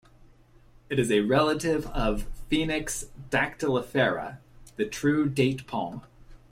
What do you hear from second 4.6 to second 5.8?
the true date